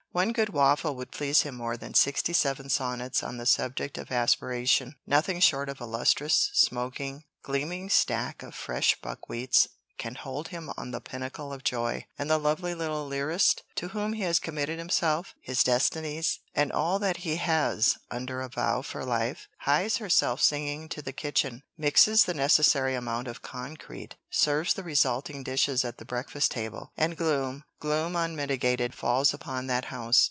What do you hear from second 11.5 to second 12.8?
of joy, and the lovely